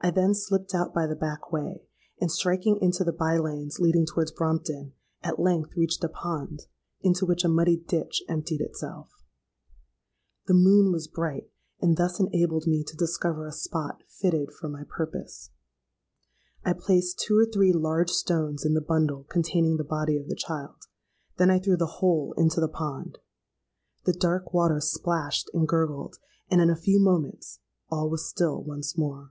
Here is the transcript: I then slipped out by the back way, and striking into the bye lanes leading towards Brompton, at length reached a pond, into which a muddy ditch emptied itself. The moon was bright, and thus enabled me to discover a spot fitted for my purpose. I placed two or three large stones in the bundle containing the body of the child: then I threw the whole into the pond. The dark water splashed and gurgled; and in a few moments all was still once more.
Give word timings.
I 0.00 0.10
then 0.10 0.34
slipped 0.34 0.74
out 0.74 0.92
by 0.92 1.06
the 1.06 1.16
back 1.16 1.50
way, 1.50 1.80
and 2.20 2.30
striking 2.30 2.78
into 2.82 3.04
the 3.04 3.12
bye 3.12 3.38
lanes 3.38 3.80
leading 3.80 4.04
towards 4.04 4.32
Brompton, 4.32 4.92
at 5.22 5.38
length 5.38 5.74
reached 5.78 6.04
a 6.04 6.10
pond, 6.10 6.66
into 7.00 7.24
which 7.24 7.42
a 7.42 7.48
muddy 7.48 7.78
ditch 7.78 8.22
emptied 8.28 8.60
itself. 8.60 9.24
The 10.46 10.52
moon 10.52 10.92
was 10.92 11.08
bright, 11.08 11.50
and 11.80 11.96
thus 11.96 12.20
enabled 12.20 12.66
me 12.66 12.84
to 12.84 12.94
discover 12.98 13.46
a 13.46 13.50
spot 13.52 14.02
fitted 14.06 14.52
for 14.52 14.68
my 14.68 14.82
purpose. 14.86 15.48
I 16.66 16.74
placed 16.74 17.18
two 17.18 17.38
or 17.38 17.46
three 17.46 17.72
large 17.72 18.10
stones 18.10 18.66
in 18.66 18.74
the 18.74 18.82
bundle 18.82 19.24
containing 19.24 19.78
the 19.78 19.84
body 19.84 20.18
of 20.18 20.28
the 20.28 20.36
child: 20.36 20.86
then 21.38 21.50
I 21.50 21.58
threw 21.58 21.78
the 21.78 21.86
whole 22.02 22.34
into 22.36 22.60
the 22.60 22.68
pond. 22.68 23.20
The 24.04 24.12
dark 24.12 24.52
water 24.52 24.80
splashed 24.82 25.48
and 25.54 25.66
gurgled; 25.66 26.18
and 26.50 26.60
in 26.60 26.68
a 26.68 26.76
few 26.76 26.98
moments 27.00 27.60
all 27.90 28.10
was 28.10 28.28
still 28.28 28.62
once 28.62 28.98
more. 28.98 29.30